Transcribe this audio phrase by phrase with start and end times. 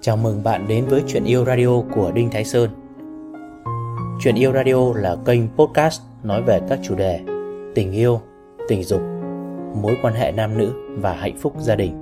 [0.00, 2.70] Chào mừng bạn đến với Chuyện Yêu Radio của Đinh Thái Sơn.
[4.20, 7.20] Chuyện Yêu Radio là kênh podcast nói về các chủ đề
[7.74, 8.20] tình yêu,
[8.68, 9.00] tình dục,
[9.82, 11.92] mối quan hệ nam nữ và hạnh phúc gia đình.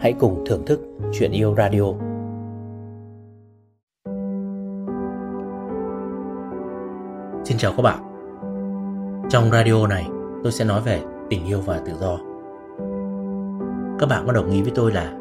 [0.00, 0.80] Hãy cùng thưởng thức
[1.12, 1.84] Chuyện Yêu Radio.
[7.44, 7.98] Xin chào các bạn.
[9.30, 10.06] Trong radio này
[10.42, 11.00] tôi sẽ nói về
[11.30, 12.31] tình yêu và tự do.
[14.02, 15.12] Các bạn có đồng ý với tôi là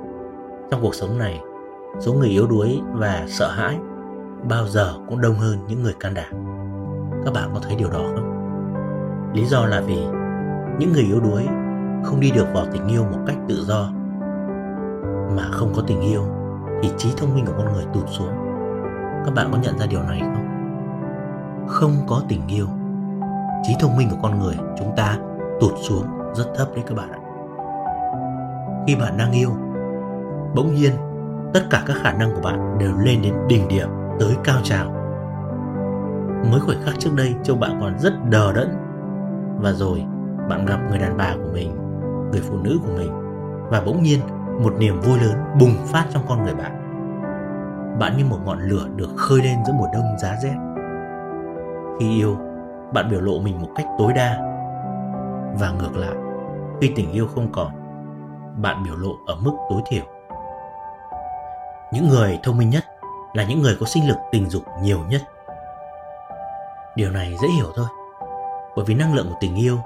[0.71, 1.41] trong cuộc sống này,
[1.99, 3.77] số người yếu đuối và sợ hãi
[4.49, 6.33] bao giờ cũng đông hơn những người can đảm.
[7.25, 8.31] Các bạn có thấy điều đó không?
[9.33, 9.97] Lý do là vì
[10.79, 11.43] những người yếu đuối
[12.03, 13.89] không đi được vào tình yêu một cách tự do,
[15.35, 16.21] mà không có tình yêu
[16.81, 18.33] thì trí thông minh của con người tụt xuống.
[19.25, 20.47] Các bạn có nhận ra điều này không?
[21.67, 22.67] Không có tình yêu,
[23.63, 25.17] trí thông minh của con người chúng ta
[25.59, 27.20] tụt xuống rất thấp đấy các bạn ạ
[28.87, 29.49] khi bạn đang yêu.
[30.55, 30.91] Bỗng nhiên,
[31.53, 34.91] tất cả các khả năng của bạn đều lên đến đỉnh điểm, tới cao trào.
[36.51, 38.69] Mới khoảnh khắc trước đây châu bạn còn rất đờ đẫn.
[39.57, 40.05] Và rồi,
[40.49, 41.75] bạn gặp người đàn bà của mình,
[42.31, 43.11] người phụ nữ của mình.
[43.69, 44.19] Và bỗng nhiên,
[44.63, 46.77] một niềm vui lớn bùng phát trong con người bạn.
[47.99, 50.55] Bạn như một ngọn lửa được khơi lên giữa mùa đông giá rét.
[51.99, 52.37] Khi yêu,
[52.93, 54.37] bạn biểu lộ mình một cách tối đa.
[55.59, 56.15] Và ngược lại,
[56.81, 57.80] khi tình yêu không còn
[58.55, 60.03] bạn biểu lộ ở mức tối thiểu.
[61.93, 62.83] Những người thông minh nhất
[63.33, 65.21] là những người có sinh lực tình dục nhiều nhất.
[66.95, 67.87] Điều này dễ hiểu thôi,
[68.75, 69.77] bởi vì năng lượng của tình yêu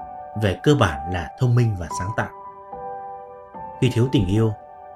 [0.42, 2.28] về cơ bản là thông minh và sáng tạo.
[3.80, 4.52] Khi thiếu tình yêu,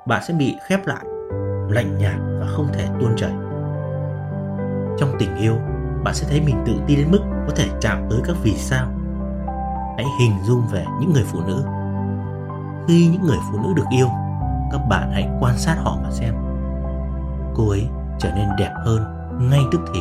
[0.06, 1.04] bạn sẽ bị khép lại,
[1.68, 3.32] lạnh nhạt và không thể tuôn chảy.
[4.98, 5.54] Trong tình yêu,
[6.04, 8.86] bạn sẽ thấy mình tự tin đến mức có thể chạm tới các vì sao.
[9.96, 11.64] Hãy hình dung về những người phụ nữ
[12.90, 14.08] khi những người phụ nữ được yêu,
[14.70, 16.34] các bạn hãy quan sát họ mà xem.
[17.54, 17.88] Cô ấy
[18.18, 19.04] trở nên đẹp hơn
[19.50, 20.00] ngay tức thì.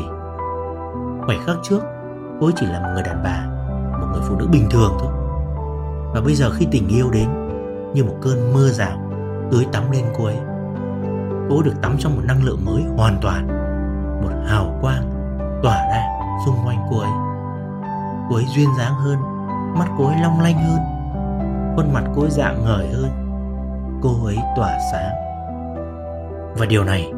[1.25, 1.79] Khoảnh khắc trước,
[2.39, 3.45] cô ấy chỉ là một người đàn bà,
[3.99, 5.11] một người phụ nữ bình thường thôi.
[6.13, 7.29] Và bây giờ khi tình yêu đến,
[7.93, 8.97] như một cơn mưa rào
[9.51, 10.37] tưới tắm lên cô ấy
[11.49, 13.47] cô ấy được tắm trong một năng lượng mới hoàn toàn,
[14.21, 15.11] một hào quang
[15.63, 16.03] tỏa ra
[16.45, 17.11] xung quanh cô ấy.
[18.29, 19.17] Cô ấy duyên dáng hơn,
[19.77, 20.98] mắt cô ấy long lanh hơn
[21.79, 23.09] khuôn mặt cô dạng ngời hơn.
[24.01, 25.11] Cô ấy tỏa sáng.
[26.57, 27.11] Và điều này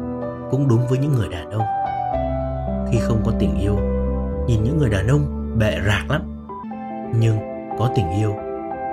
[0.50, 1.62] cũng đúng với những người đàn ông.
[2.90, 3.76] Khi không có tình yêu,
[4.46, 6.22] nhìn những người đàn ông bệ rạc lắm.
[7.20, 7.38] Nhưng
[7.78, 8.34] có tình yêu,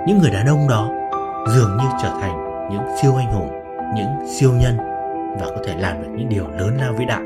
[0.06, 0.90] những người đàn ông đó
[1.48, 3.50] dường như trở thành những siêu anh hùng,
[3.94, 4.76] những siêu nhân
[5.40, 7.22] và có thể làm được những điều lớn lao vĩ đại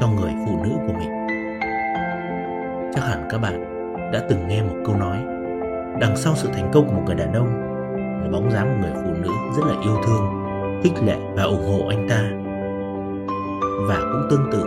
[0.00, 1.26] cho người phụ nữ của mình.
[2.94, 3.64] Chắc hẳn các bạn
[4.12, 5.18] đã từng nghe một câu nói,
[6.00, 7.65] đằng sau sự thành công của một người đàn ông
[8.26, 10.24] là bóng dáng một người phụ nữ rất là yêu thương,
[10.82, 12.30] khích lệ và ủng hộ anh ta.
[13.88, 14.62] Và cũng tương tự,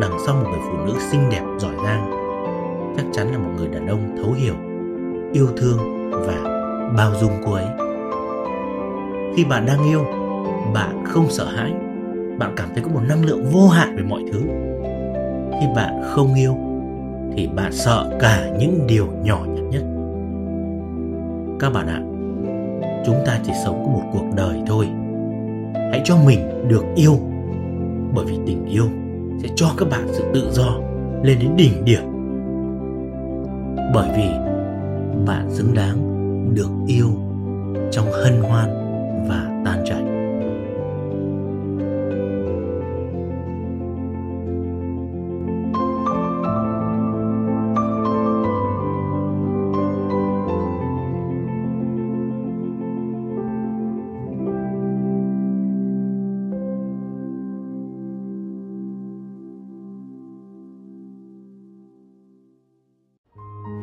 [0.00, 2.10] đằng sau một người phụ nữ xinh đẹp, giỏi giang,
[2.96, 4.54] chắc chắn là một người đàn ông thấu hiểu,
[5.32, 6.62] yêu thương và
[6.96, 7.66] bao dung cô ấy.
[9.36, 10.04] Khi bạn đang yêu,
[10.74, 11.72] bạn không sợ hãi,
[12.38, 14.40] bạn cảm thấy có một năng lượng vô hạn về mọi thứ.
[15.60, 16.56] Khi bạn không yêu,
[17.36, 19.82] thì bạn sợ cả những điều nhỏ nhặt nhất.
[21.60, 22.00] Các bạn ạ
[23.06, 24.88] chúng ta chỉ sống có một cuộc đời thôi.
[25.74, 27.18] Hãy cho mình được yêu,
[28.14, 28.86] bởi vì tình yêu
[29.42, 30.78] sẽ cho các bạn sự tự do
[31.22, 32.02] lên đến đỉnh điểm.
[33.94, 34.28] Bởi vì
[35.26, 35.96] bạn xứng đáng
[36.54, 37.08] được yêu
[37.90, 38.68] trong hân hoan
[39.28, 40.05] và tan chảy.